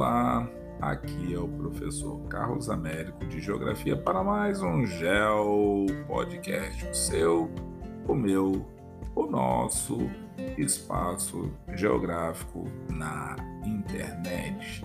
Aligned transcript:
Olá, 0.00 0.48
aqui 0.80 1.34
é 1.34 1.38
o 1.38 1.46
professor 1.46 2.18
Carlos 2.22 2.70
Américo 2.70 3.26
de 3.26 3.38
Geografia 3.38 3.94
para 3.94 4.24
mais 4.24 4.62
um 4.62 4.86
Geo 4.86 5.84
Podcast, 6.06 6.86
o 6.86 6.94
seu, 6.94 7.50
o 8.08 8.14
meu, 8.14 8.66
o 9.14 9.26
nosso 9.26 9.98
espaço 10.56 11.52
geográfico 11.74 12.64
na 12.88 13.36
internet. 13.66 14.82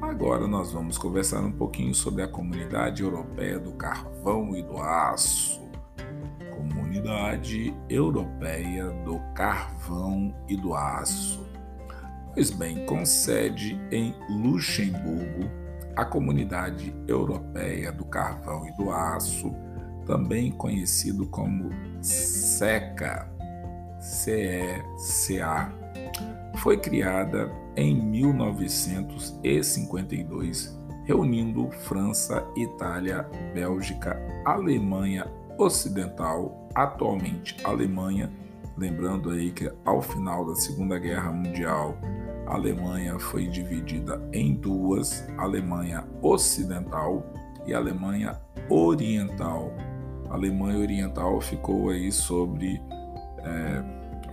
Agora 0.00 0.46
nós 0.46 0.72
vamos 0.72 0.96
conversar 0.96 1.40
um 1.40 1.50
pouquinho 1.50 1.92
sobre 1.92 2.22
a 2.22 2.28
Comunidade 2.28 3.02
Europeia 3.02 3.58
do 3.58 3.72
Carvão 3.72 4.54
e 4.54 4.62
do 4.62 4.78
Aço. 4.78 5.60
Comunidade 6.54 7.74
Europeia 7.88 8.90
do 9.04 9.18
Carvão 9.34 10.32
e 10.48 10.56
do 10.56 10.72
Aço 10.72 11.51
Pois 12.34 12.50
bem, 12.50 12.86
com 12.86 13.04
sede 13.04 13.78
em 13.90 14.14
Luxemburgo, 14.30 15.50
a 15.94 16.02
Comunidade 16.02 16.96
Europeia 17.06 17.92
do 17.92 18.06
Carvão 18.06 18.66
e 18.66 18.72
do 18.72 18.90
Aço, 18.90 19.54
também 20.06 20.50
conhecido 20.50 21.26
como 21.26 21.68
SECA, 22.00 23.30
CECA, 24.00 25.70
foi 26.56 26.78
criada 26.78 27.52
em 27.76 27.94
1952, 27.94 30.80
reunindo 31.04 31.70
França, 31.70 32.48
Itália, 32.56 33.28
Bélgica, 33.52 34.18
Alemanha 34.46 35.30
Ocidental, 35.58 36.66
atualmente 36.74 37.58
Alemanha, 37.62 38.32
lembrando 38.78 39.28
aí 39.30 39.50
que 39.50 39.70
ao 39.84 40.00
final 40.00 40.46
da 40.46 40.54
Segunda 40.54 40.98
Guerra 40.98 41.30
Mundial 41.30 41.94
a 42.52 42.54
Alemanha 42.54 43.18
foi 43.18 43.46
dividida 43.46 44.20
em 44.30 44.54
duas: 44.54 45.26
Alemanha 45.38 46.06
Ocidental 46.20 47.24
e 47.66 47.72
Alemanha 47.72 48.38
Oriental. 48.68 49.72
A 50.28 50.34
Alemanha 50.34 50.78
Oriental 50.78 51.40
ficou 51.40 51.88
aí 51.88 52.12
sobre 52.12 52.78
é, 53.38 53.82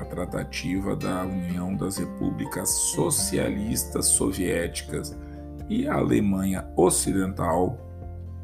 a 0.02 0.06
tratativa 0.06 0.98
da 0.98 1.24
União 1.24 1.74
das 1.74 1.98
Repúblicas 1.98 2.70
Socialistas 2.70 4.08
Soviéticas 4.08 5.18
e 5.70 5.88
a 5.88 5.96
Alemanha 5.96 6.70
Ocidental. 6.76 7.78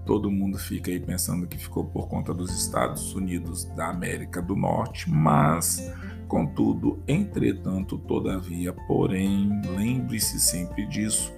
Todo 0.06 0.32
mundo 0.32 0.58
fica 0.58 0.90
aí 0.90 1.02
pensando 1.02 1.48
que 1.48 1.58
ficou 1.58 1.84
por 1.84 2.08
conta 2.08 2.34
dos 2.34 2.56
Estados 2.56 3.14
Unidos 3.14 3.66
da 3.76 3.90
América 3.90 4.42
do 4.42 4.56
Norte, 4.56 5.10
mas 5.10 5.92
Contudo, 6.28 7.00
entretanto, 7.08 7.98
todavia, 7.98 8.74
porém, 8.88 9.50
lembre-se 9.78 10.40
sempre 10.40 10.86
disso, 10.88 11.34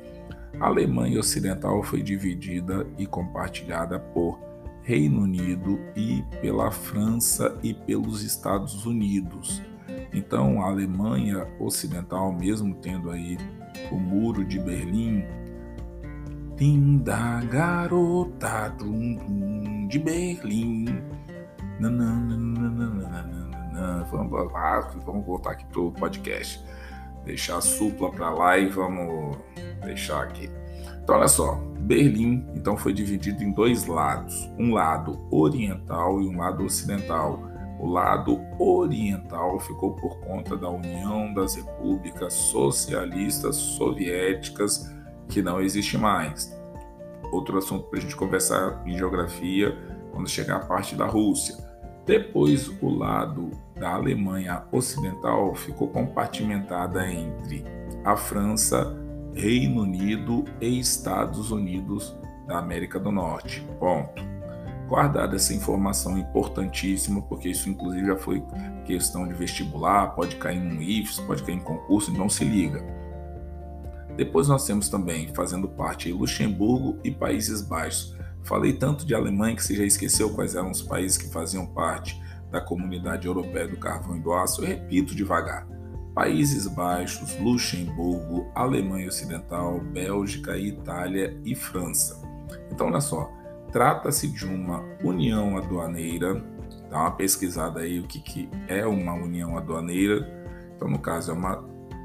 a 0.60 0.68
Alemanha 0.68 1.20
Ocidental 1.20 1.84
foi 1.84 2.02
dividida 2.02 2.88
e 2.98 3.06
compartilhada 3.06 4.00
por 4.00 4.40
Reino 4.82 5.22
Unido 5.22 5.78
e 5.96 6.24
pela 6.42 6.72
França 6.72 7.60
e 7.62 7.74
pelos 7.74 8.24
Estados 8.24 8.86
Unidos. 8.86 9.62
Então, 10.14 10.62
a 10.62 10.68
Alemanha 10.68 11.46
Ocidental, 11.60 12.32
mesmo 12.32 12.74
tendo 12.76 13.12
aí 13.12 13.38
o 13.92 13.98
Muro 13.98 14.46
de 14.46 14.58
Berlim, 14.58 15.26
linda 16.58 17.42
garota 17.42 18.76
de 19.88 20.00
Berlim, 20.00 20.86
nananana, 21.80 23.47
vamos, 24.10 24.32
vamos 25.06 25.26
voltar 25.26 25.52
aqui 25.52 25.66
pro 25.66 25.92
podcast. 25.92 26.64
Deixar 27.26 27.58
a 27.58 27.62
supla 27.62 28.12
para 28.12 28.30
lá 28.30 28.58
e 28.58 28.68
vamos 28.68 29.38
deixar 29.84 30.24
aqui. 30.24 30.50
Então, 31.04 31.16
olha 31.16 31.28
só, 31.28 31.56
Berlim 31.80 32.46
então 32.54 32.76
foi 32.76 32.92
dividido 32.92 33.42
em 33.42 33.52
dois 33.52 33.86
lados, 33.86 34.52
um 34.60 34.74
lado 34.74 35.18
oriental 35.32 36.22
e 36.22 36.28
um 36.28 36.38
lado 36.38 36.66
ocidental. 36.66 37.42
O 37.80 37.88
lado 37.88 38.42
oriental 38.60 39.60
ficou 39.60 39.94
por 39.94 40.20
conta 40.20 40.58
da 40.58 40.70
União 40.70 41.34
das 41.34 41.56
Repúblicas 41.56 42.34
Socialistas 42.34 43.56
Soviéticas, 43.56 44.94
que 45.30 45.42
não 45.42 45.62
existe 45.62 45.98
mais. 45.98 46.54
Outro 47.32 47.58
assunto 47.58 47.88
para 47.90 48.00
a 48.00 48.02
gente 48.02 48.16
conversar 48.16 48.82
em 48.86 48.98
geografia 48.98 49.78
quando 50.12 50.28
chegar 50.28 50.58
a 50.58 50.66
parte 50.66 50.96
da 50.96 51.06
Rússia. 51.06 51.56
Depois, 52.06 52.68
o 52.82 52.90
lado 52.90 53.52
da 53.80 53.92
Alemanha 53.92 54.64
Ocidental 54.72 55.54
ficou 55.56 55.88
compartimentada 55.88 57.10
entre 57.12 57.64
a 58.04 58.16
França, 58.16 58.96
Reino 59.34 59.84
Unido 59.84 60.46
e 60.60 60.80
Estados 60.80 61.52
Unidos 61.52 62.16
da 62.48 62.58
América 62.58 63.00
do 63.00 63.12
Norte. 63.12 63.62
Ponto. 63.80 64.26
Guardada 64.88 65.36
essa 65.36 65.54
informação 65.54 66.18
importantíssima, 66.18 67.22
porque 67.22 67.50
isso 67.50 67.70
inclusive 67.70 68.08
já 68.08 68.16
foi 68.16 68.42
questão 68.86 69.28
de 69.28 69.34
vestibular, 69.34 70.16
pode 70.16 70.38
cair 70.38 70.62
no 70.62 70.82
IFES, 70.82 71.20
pode 71.20 71.44
cair 71.44 71.56
em 71.56 71.60
concurso, 71.60 72.10
então 72.10 72.30
se 72.30 72.46
liga. 72.46 72.82
Depois 74.16 74.48
nós 74.48 74.66
temos 74.66 74.88
também, 74.88 75.28
fazendo 75.36 75.68
parte, 75.68 76.12
Luxemburgo 76.12 76.98
e 77.04 77.12
Países 77.12 77.62
Baixos. 77.62 78.16
Falei 78.44 78.74
tanto 78.74 79.06
de 79.06 79.14
Alemanha 79.14 79.56
que 79.56 79.64
você 79.64 79.76
já 79.76 79.84
esqueceu 79.84 80.30
quais 80.30 80.56
eram 80.56 80.72
os 80.72 80.82
países 80.82 81.18
que 81.18 81.28
faziam 81.28 81.66
parte 81.68 82.20
da 82.52 82.62
Comunidade 82.62 83.28
Europeia 83.28 83.68
do 83.68 83.78
Carvão 83.78 84.18
e 84.18 84.20
do 84.20 84.34
Aço. 84.34 84.62
Eu 84.62 84.68
repito 84.68 85.16
devagar: 85.16 85.68
Países 86.14 86.68
Baixos, 86.68 87.38
Luxemburgo, 87.40 88.52
Alemanha 88.56 89.08
Ocidental, 89.08 89.80
Bélgica, 89.80 90.58
Itália 90.58 91.40
e 91.44 91.56
França. 91.56 92.22
Então, 92.72 92.88
olha 92.88 93.02
só, 93.02 93.32
trata-se 93.72 94.28
de 94.28 94.46
uma 94.46 94.84
união 95.04 95.58
aduaneira. 95.58 96.44
Dá 96.90 97.02
uma 97.02 97.12
pesquisada 97.12 97.82
aí 97.82 98.00
o 98.00 98.08
que, 98.08 98.20
que 98.20 98.50
é 98.68 98.86
uma 98.86 99.14
união 99.14 99.58
aduaneira. 99.58 100.28
Então, 100.76 100.88
no 100.88 101.00
caso, 101.00 101.32
é 101.32 101.34
uma 101.34 101.64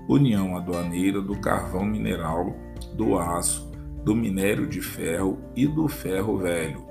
união 0.08 0.56
aduaneira 0.56 1.20
do 1.20 1.38
carvão 1.38 1.84
mineral, 1.84 2.56
do 2.97 3.19
aço 3.19 3.72
do 4.04 4.14
minério 4.14 4.66
de 4.66 4.81
ferro 4.81 5.38
e 5.54 5.66
do 5.66 5.88
ferro 5.88 6.38
velho, 6.38 6.84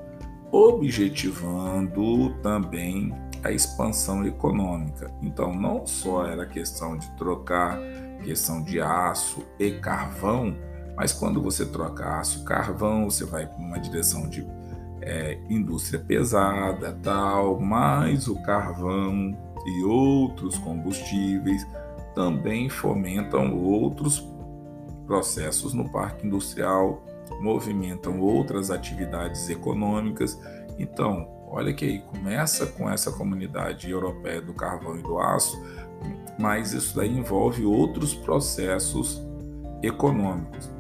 objetivando 0.52 2.34
também 2.42 3.14
a 3.44 3.52
expansão 3.52 4.26
econômica. 4.26 5.12
Então, 5.22 5.54
não 5.54 5.86
só 5.86 6.26
era 6.26 6.46
questão 6.46 6.98
de 6.98 7.10
trocar 7.18 7.80
questão 8.24 8.62
de 8.62 8.80
aço 8.80 9.44
e 9.60 9.72
carvão, 9.72 10.56
mas 10.96 11.12
quando 11.12 11.42
você 11.42 11.66
troca 11.66 12.20
aço 12.20 12.42
e 12.42 12.46
carvão, 12.46 13.10
você 13.10 13.26
vai 13.26 13.48
para 13.48 13.58
uma 13.58 13.80
direção 13.80 14.28
de 14.30 14.46
é, 15.02 15.40
indústria 15.50 16.00
pesada, 16.00 16.98
tal, 17.02 17.60
mas 17.60 18.28
o 18.28 18.42
carvão 18.44 19.36
e 19.66 19.84
outros 19.84 20.58
combustíveis 20.60 21.66
também 22.14 22.70
fomentam 22.70 23.58
outros 23.58 24.28
processos 25.08 25.74
no 25.74 25.90
parque 25.90 26.28
industrial, 26.28 27.04
movimentam 27.42 28.20
outras 28.20 28.70
atividades 28.70 29.50
econômicas. 29.50 30.40
Então, 30.78 31.28
olha 31.52 31.74
que 31.74 31.86
aí, 31.86 32.00
começa 32.00 32.66
com 32.66 32.90
essa 32.90 33.12
comunidade 33.12 33.92
europeia 33.92 34.42
do 34.42 34.54
carvão 34.54 34.98
e 34.98 35.04
do 35.04 35.20
aço, 35.20 35.62
mas 36.40 36.72
isso 36.72 36.96
daí 36.96 37.16
envolve 37.16 37.66
outros 37.66 38.16
processos 38.16 39.22
econômicos. 39.84 40.72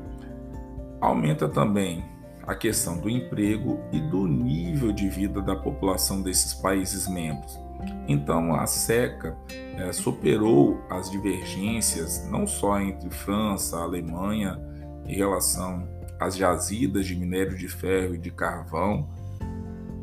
Aumenta 1.02 1.50
também 1.50 2.04
a 2.48 2.56
questão 2.56 2.98
do 2.98 3.10
emprego 3.10 3.80
e 3.92 4.00
do 4.00 4.26
nível 4.28 4.92
de 4.92 5.10
vida 5.10 5.42
da 5.42 5.56
população 5.56 6.22
desses 6.22 6.54
países 6.54 7.08
membros. 7.08 7.60
Então, 8.08 8.56
a 8.56 8.66
SECA 8.66 9.36
é, 9.78 9.92
superou 9.92 10.81
as 10.90 11.10
divergências 11.10 12.28
não 12.30 12.48
só 12.48 12.80
entre 12.80 13.10
França, 13.10 13.78
Alemanha 13.78 14.60
em 15.06 15.16
relação 15.16 15.88
às 16.19 16.36
jazidas 16.36 17.06
de 17.06 17.16
minério 17.16 17.57
de 17.57 17.68
ferro 17.68 18.16
e 18.16 18.18
de 18.18 18.31
carvão 18.31 19.10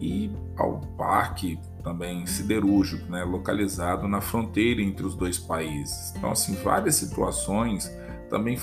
e 0.00 0.30
ao 0.56 0.80
parque 0.96 1.58
também 1.82 2.26
siderúrgico, 2.26 3.10
né, 3.10 3.24
localizado 3.24 4.06
na 4.06 4.20
fronteira 4.20 4.82
entre 4.82 5.04
os 5.04 5.14
dois 5.14 5.38
países. 5.38 6.12
Então, 6.16 6.30
assim, 6.30 6.54
várias 6.56 6.96
situações 6.96 7.90
também 8.28 8.58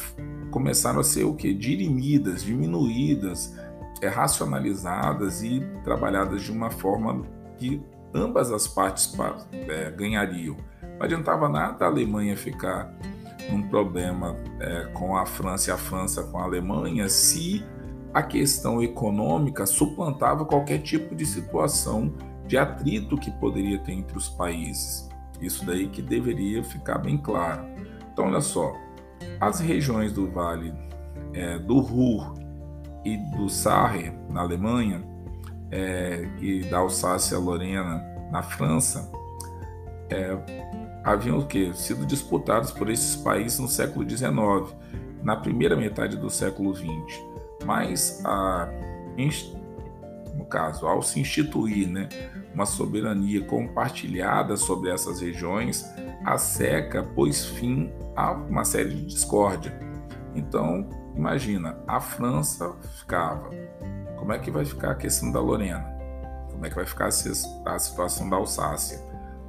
começaram 0.51 0.99
a 0.99 1.03
ser 1.03 1.23
o 1.23 1.33
que 1.33 1.53
dirimidas, 1.53 2.43
diminuídas, 2.43 3.55
é, 4.01 4.07
racionalizadas 4.07 5.43
e 5.43 5.61
trabalhadas 5.83 6.43
de 6.43 6.51
uma 6.51 6.69
forma 6.69 7.25
que 7.57 7.81
ambas 8.13 8.51
as 8.51 8.67
partes 8.67 9.13
é, 9.51 9.91
ganhariam. 9.91 10.55
Não 10.81 11.03
adiantava 11.03 11.49
nada 11.49 11.85
a 11.85 11.87
Alemanha 11.87 12.37
ficar 12.37 12.93
num 13.49 13.61
problema 13.63 14.35
é, 14.59 14.85
com 14.93 15.15
a 15.17 15.25
França 15.25 15.69
e 15.69 15.73
a 15.73 15.77
França 15.77 16.23
com 16.23 16.39
a 16.39 16.43
Alemanha 16.43 17.09
se 17.09 17.63
a 18.15 18.23
questão 18.23 18.81
econômica 18.81 19.65
suplantava 19.65 20.45
qualquer 20.45 20.77
tipo 20.77 21.13
de 21.13 21.25
situação 21.25 22.13
de 22.47 22.57
atrito 22.57 23.17
que 23.17 23.29
poderia 23.29 23.77
ter 23.79 23.91
entre 23.91 24.17
os 24.17 24.29
países. 24.29 25.09
Isso 25.41 25.65
daí 25.65 25.89
que 25.89 26.01
deveria 26.01 26.63
ficar 26.63 26.97
bem 26.97 27.17
claro. 27.17 27.65
Então, 28.13 28.27
olha 28.27 28.39
só, 28.39 28.73
as 29.37 29.59
regiões 29.59 30.13
do 30.13 30.31
Vale 30.31 30.73
é, 31.33 31.59
do 31.59 31.79
Ruhr 31.79 32.35
e 33.03 33.17
do 33.35 33.49
Sarre, 33.49 34.13
na 34.29 34.43
Alemanha, 34.43 35.03
é, 35.69 36.25
e 36.39 36.61
da 36.61 36.77
Alsácia-Lorena, 36.77 38.01
na 38.31 38.41
França, 38.41 39.11
é, 40.09 40.37
haviam 41.03 41.39
o 41.39 41.45
quê? 41.45 41.73
sido 41.73 42.05
disputados 42.05 42.71
por 42.71 42.89
esses 42.89 43.17
países 43.17 43.59
no 43.59 43.67
século 43.67 44.09
XIX, 44.09 44.73
na 45.21 45.35
primeira 45.35 45.75
metade 45.75 46.15
do 46.15 46.29
século 46.29 46.73
XX. 46.73 47.34
Mas, 47.65 48.21
a, 48.23 48.69
no 50.35 50.45
caso, 50.45 50.85
ao 50.85 51.01
se 51.01 51.19
instituir 51.19 51.89
né, 51.89 52.07
uma 52.53 52.65
soberania 52.65 53.43
compartilhada 53.43 54.55
sobre 54.55 54.91
essas 54.91 55.19
regiões, 55.19 55.85
a 56.23 56.37
seca 56.37 57.03
pôs 57.03 57.45
fim 57.45 57.91
a 58.15 58.31
uma 58.31 58.63
série 58.63 58.89
de 58.89 59.05
discórdia. 59.05 59.77
Então, 60.35 60.89
imagina, 61.15 61.77
a 61.87 61.99
França 61.99 62.73
ficava. 62.97 63.49
Como 64.17 64.31
é 64.31 64.39
que 64.39 64.51
vai 64.51 64.65
ficar 64.65 64.91
a 64.91 64.95
questão 64.95 65.31
da 65.31 65.39
Lorena? 65.39 65.93
Como 66.51 66.65
é 66.65 66.69
que 66.69 66.75
vai 66.75 66.85
ficar 66.85 67.07
a 67.07 67.79
situação 67.79 68.29
da 68.29 68.37
Alsácia? 68.37 68.99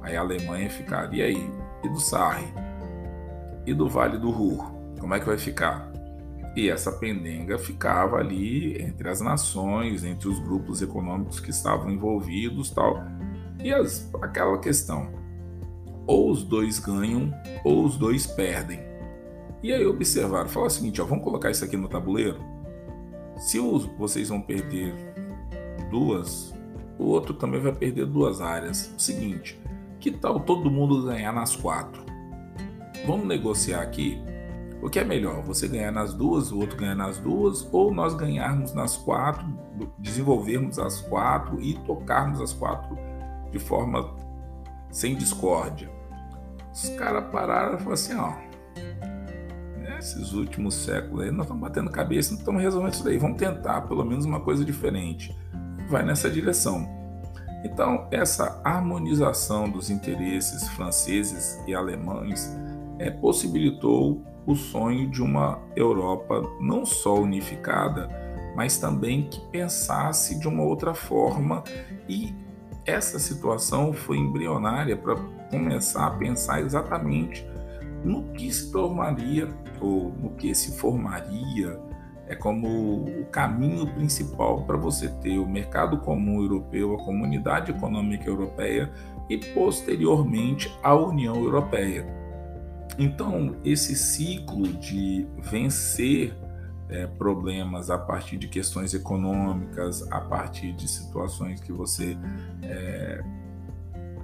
Aí 0.01 0.15
a 0.15 0.21
Alemanha 0.21 0.69
ficaria 0.69 1.25
aí. 1.25 1.49
E 1.83 1.89
do 1.89 1.99
Sarre? 1.99 2.47
E 3.65 3.73
do 3.73 3.87
Vale 3.87 4.17
do 4.17 4.31
Ruhr? 4.31 4.71
Como 4.99 5.13
é 5.13 5.19
que 5.19 5.25
vai 5.25 5.37
ficar? 5.37 5.91
E 6.57 6.71
essa 6.71 6.91
pendenga 6.91 7.59
ficava 7.59 8.17
ali 8.17 8.81
entre 8.81 9.07
as 9.07 9.21
nações, 9.21 10.03
entre 10.03 10.27
os 10.27 10.39
grupos 10.39 10.81
econômicos 10.81 11.39
que 11.39 11.51
estavam 11.51 11.91
envolvidos, 11.91 12.71
tal. 12.71 12.99
E 13.63 13.71
as, 13.71 14.11
aquela 14.23 14.57
questão: 14.57 15.07
ou 16.07 16.31
os 16.31 16.43
dois 16.43 16.79
ganham 16.79 17.31
ou 17.63 17.85
os 17.85 17.95
dois 17.95 18.25
perdem. 18.25 18.79
E 19.61 19.71
aí 19.71 19.85
observaram, 19.85 20.49
falaram 20.49 20.71
o 20.71 20.73
seguinte: 20.73 20.99
ó, 20.99 21.05
vamos 21.05 21.23
colocar 21.23 21.51
isso 21.51 21.63
aqui 21.63 21.77
no 21.77 21.87
tabuleiro. 21.87 22.39
Se 23.37 23.59
os, 23.59 23.85
vocês 23.95 24.29
vão 24.29 24.41
perder 24.41 24.95
duas, 25.91 26.55
o 26.97 27.03
outro 27.03 27.35
também 27.35 27.61
vai 27.61 27.71
perder 27.71 28.07
duas 28.07 28.41
áreas. 28.41 28.91
O 28.97 28.99
seguinte: 28.99 29.61
que 29.99 30.09
tal 30.09 30.39
todo 30.39 30.71
mundo 30.71 31.05
ganhar 31.05 31.31
nas 31.31 31.55
quatro? 31.55 32.01
Vamos 33.05 33.27
negociar 33.27 33.83
aqui. 33.83 34.19
O 34.81 34.89
que 34.89 34.99
é 34.99 35.03
melhor? 35.03 35.41
Você 35.43 35.67
ganhar 35.67 35.91
nas 35.91 36.13
duas, 36.13 36.51
o 36.51 36.59
outro 36.59 36.77
ganhar 36.77 36.95
nas 36.95 37.17
duas, 37.17 37.67
ou 37.71 37.93
nós 37.93 38.13
ganharmos 38.13 38.73
nas 38.73 38.95
quatro, 38.95 39.45
desenvolvermos 39.97 40.77
as 40.77 41.01
quatro 41.01 41.59
e 41.59 41.73
tocarmos 41.73 42.39
as 42.39 42.53
quatro 42.53 42.97
de 43.51 43.59
forma 43.59 44.13
sem 44.91 45.15
discórdia? 45.15 45.89
Os 46.71 46.89
caras 46.89 47.31
pararam 47.31 47.75
e 47.75 47.77
falaram 47.77 47.93
assim: 47.93 48.15
ó, 48.15 48.33
nesses 49.79 50.33
últimos 50.33 50.75
séculos 50.75 51.23
aí 51.23 51.31
nós 51.31 51.45
estamos 51.45 51.61
batendo 51.61 51.89
cabeça, 51.89 52.31
não 52.31 52.39
estamos 52.39 52.61
resolvendo 52.61 52.93
isso 52.93 53.03
daí, 53.03 53.17
vamos 53.17 53.37
tentar 53.37 53.81
pelo 53.81 54.05
menos 54.05 54.25
uma 54.25 54.39
coisa 54.39 54.63
diferente. 54.63 55.35
Vai 55.89 56.05
nessa 56.05 56.29
direção. 56.29 56.87
Então, 57.63 58.07
essa 58.11 58.61
harmonização 58.63 59.69
dos 59.69 59.89
interesses 59.89 60.67
franceses 60.69 61.59
e 61.65 61.73
alemães 61.73 62.55
é, 62.99 63.09
possibilitou 63.09 64.23
o 64.47 64.55
sonho 64.55 65.07
de 65.07 65.21
uma 65.21 65.59
Europa 65.75 66.41
não 66.59 66.85
só 66.85 67.15
unificada, 67.15 68.09
mas 68.55 68.77
também 68.77 69.29
que 69.29 69.41
pensasse 69.51 70.39
de 70.39 70.47
uma 70.47 70.63
outra 70.63 70.93
forma 70.95 71.63
e 72.07 72.33
essa 72.85 73.19
situação 73.19 73.91
foi 73.91 74.17
embrionária 74.17 74.95
para 74.95 75.15
começar 75.51 76.07
a 76.07 76.11
pensar 76.11 76.61
exatamente 76.61 77.45
no 78.03 78.23
que 78.31 78.51
se 78.51 78.71
tornaria 78.71 79.49
ou 79.81 80.13
no 80.13 80.29
que 80.31 80.55
se 80.55 80.77
formaria 80.77 81.77
é 82.27 82.35
como 82.35 83.05
o 83.05 83.25
caminho 83.31 83.87
principal 83.87 84.63
para 84.63 84.75
você 84.75 85.07
ter 85.07 85.37
o 85.37 85.47
mercado 85.47 85.97
comum 85.99 86.41
europeu, 86.41 86.93
a 86.93 87.03
comunidade 87.03 87.71
econômica 87.71 88.29
europeia 88.29 88.91
e 89.29 89.37
posteriormente 89.37 90.73
a 90.83 90.93
União 90.93 91.35
Europeia. 91.35 92.16
Então, 92.97 93.55
esse 93.63 93.95
ciclo 93.95 94.67
de 94.73 95.27
vencer 95.39 96.35
é, 96.89 97.05
problemas 97.05 97.89
a 97.89 97.97
partir 97.97 98.37
de 98.37 98.47
questões 98.47 98.93
econômicas, 98.93 100.09
a 100.11 100.21
partir 100.21 100.73
de 100.73 100.87
situações 100.87 101.59
que 101.59 101.71
você. 101.71 102.17
É... 102.63 103.23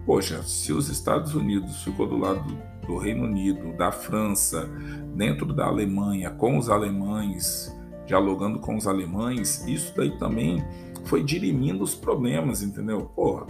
Poxa, 0.06 0.44
se 0.44 0.74
os 0.74 0.90
Estados 0.90 1.34
Unidos 1.34 1.84
ficou 1.84 2.08
do 2.08 2.18
lado 2.18 2.44
do 2.86 2.98
Reino 2.98 3.24
Unido, 3.24 3.76
da 3.78 3.92
França, 3.92 4.70
dentro 5.16 5.54
da 5.54 5.66
Alemanha, 5.66 6.30
com 6.30 6.58
os 6.58 6.70
alemães, 6.70 7.74
dialogando 8.06 8.60
com 8.60 8.76
os 8.76 8.86
alemães, 8.86 9.66
isso 9.66 9.94
daí 9.96 10.18
também 10.18 10.62
foi 11.06 11.24
dirimindo 11.24 11.84
os 11.84 11.96
problemas, 11.96 12.62
entendeu? 12.62 13.06
Porra, 13.16 13.48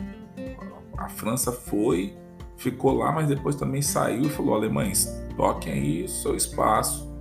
a 0.97 1.09
França 1.09 1.51
foi, 1.51 2.15
ficou 2.57 2.93
lá, 2.97 3.11
mas 3.11 3.27
depois 3.27 3.55
também 3.55 3.81
saiu 3.81 4.23
e 4.23 4.29
falou: 4.29 4.55
alemães, 4.55 5.05
toquem 5.35 5.73
aí 5.73 6.07
seu 6.07 6.35
espaço, 6.35 7.11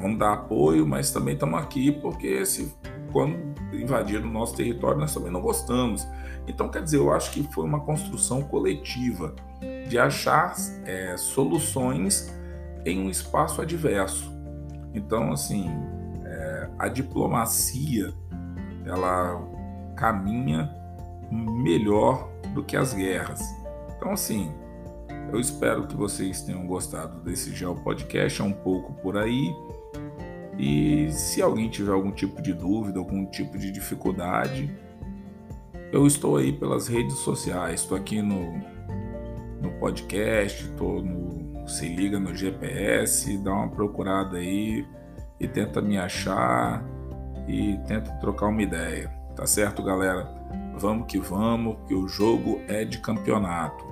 vamos 0.00 0.18
dar 0.18 0.32
apoio, 0.32 0.86
mas 0.86 1.10
também 1.10 1.34
estamos 1.34 1.60
aqui 1.60 1.92
porque 1.92 2.44
se 2.44 2.74
quando 3.12 3.36
invadiram 3.72 4.28
o 4.28 4.32
nosso 4.32 4.56
território 4.56 4.98
nós 4.98 5.14
também 5.14 5.30
não 5.30 5.40
gostamos. 5.40 6.06
Então, 6.48 6.68
quer 6.68 6.82
dizer, 6.82 6.96
eu 6.96 7.12
acho 7.12 7.30
que 7.30 7.42
foi 7.52 7.64
uma 7.64 7.80
construção 7.80 8.42
coletiva 8.42 9.34
de 9.88 9.98
achar 9.98 10.54
é, 10.84 11.16
soluções 11.16 12.32
em 12.84 13.00
um 13.00 13.08
espaço 13.08 13.60
adverso. 13.60 14.32
Então, 14.92 15.32
assim, 15.32 15.70
é, 16.24 16.68
a 16.78 16.88
diplomacia 16.88 18.12
ela 18.84 19.40
caminha 19.96 20.68
melhor 21.30 22.28
do 22.54 22.64
que 22.64 22.76
as 22.76 22.92
guerras. 22.92 23.40
Então, 24.02 24.14
assim, 24.14 24.52
eu 25.32 25.38
espero 25.38 25.86
que 25.86 25.94
vocês 25.94 26.42
tenham 26.42 26.66
gostado 26.66 27.20
desse 27.20 27.54
Geo 27.54 27.76
Podcast, 27.76 28.42
é 28.42 28.44
um 28.44 28.52
pouco 28.52 28.92
por 28.94 29.16
aí. 29.16 29.54
E 30.58 31.08
se 31.12 31.40
alguém 31.40 31.70
tiver 31.70 31.92
algum 31.92 32.10
tipo 32.10 32.42
de 32.42 32.52
dúvida, 32.52 32.98
algum 32.98 33.24
tipo 33.26 33.56
de 33.56 33.70
dificuldade, 33.70 34.76
eu 35.92 36.04
estou 36.04 36.36
aí 36.36 36.52
pelas 36.52 36.88
redes 36.88 37.14
sociais, 37.18 37.82
estou 37.82 37.96
aqui 37.96 38.20
no, 38.20 38.58
no 39.60 39.70
podcast, 39.78 40.64
estou 40.64 41.00
no 41.00 41.68
se 41.68 41.86
liga 41.86 42.18
no 42.18 42.34
GPS, 42.34 43.38
dá 43.38 43.52
uma 43.52 43.68
procurada 43.68 44.38
aí 44.38 44.84
e 45.38 45.46
tenta 45.46 45.80
me 45.80 45.96
achar 45.96 46.84
e 47.46 47.78
tenta 47.86 48.10
trocar 48.14 48.48
uma 48.48 48.62
ideia. 48.62 49.08
Tá 49.36 49.46
certo, 49.46 49.80
galera? 49.80 50.28
Vamos 50.76 51.06
que 51.06 51.20
vamos, 51.20 51.76
que 51.86 51.94
o 51.94 52.08
jogo 52.08 52.60
é 52.66 52.84
de 52.84 52.98
campeonato. 52.98 53.91